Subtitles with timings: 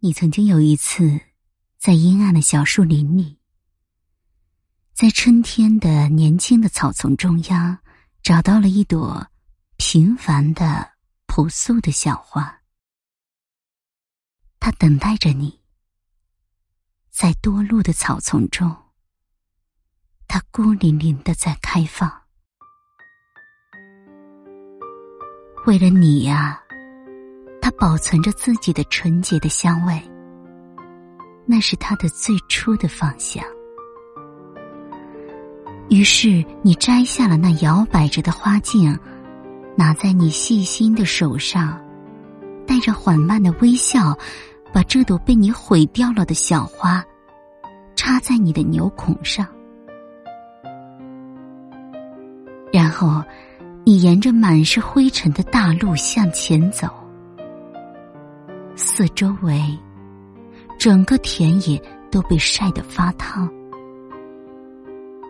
[0.00, 1.20] 你曾经有一次，
[1.76, 3.36] 在阴暗的小树林里，
[4.94, 7.76] 在春天的年轻的草丛中央，
[8.22, 9.26] 找到了一朵
[9.76, 10.88] 平凡的、
[11.26, 12.60] 朴素的小花。
[14.60, 15.60] 它等待着你，
[17.10, 18.72] 在多路的草丛中，
[20.28, 22.08] 它孤零零的在开放。
[25.66, 26.62] 为了你呀。
[27.68, 30.02] 它保存着自己的纯洁的香味，
[31.44, 33.44] 那是它的最初的方向。
[35.90, 38.98] 于是你摘下了那摇摆着的花茎，
[39.76, 41.78] 拿在你细心的手上，
[42.66, 44.16] 带着缓慢的微笑，
[44.72, 47.04] 把这朵被你毁掉了的小花
[47.94, 49.46] 插在你的纽孔上，
[52.72, 53.22] 然后
[53.84, 56.88] 你沿着满是灰尘的大路向前走。
[58.98, 59.62] 四周围，
[60.76, 61.80] 整个田野
[62.10, 63.48] 都被晒得发烫。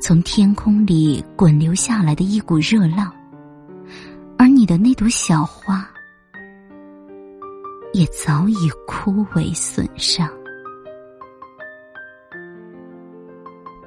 [0.00, 3.12] 从天空里滚流下来的一股热浪，
[4.38, 5.86] 而你的那朵小花
[7.92, 10.26] 也早已枯萎损伤。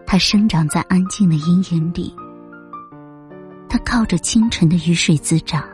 [0.05, 2.15] 它生长在安静的阴影里，
[3.67, 5.67] 它靠着清晨的雨水滋长。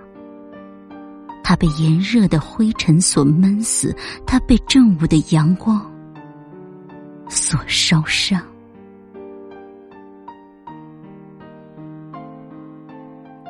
[1.49, 3.95] 它被炎热的灰尘所闷死，
[4.25, 5.79] 它被正午的阳光
[7.29, 8.43] 所烧伤。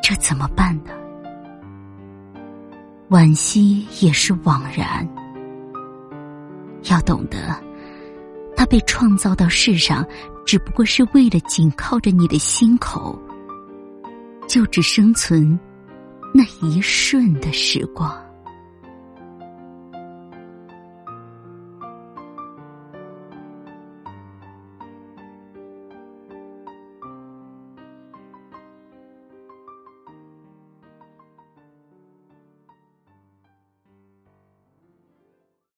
[0.04, 0.92] 这怎么办呢？
[3.10, 5.04] 惋惜也是枉然。
[6.92, 7.60] 要懂得，
[8.56, 10.06] 它被创造到世上，
[10.46, 13.20] 只不过是为了紧靠着你的心口，
[14.48, 15.60] 就只生存。
[16.34, 18.27] 那一瞬的时光。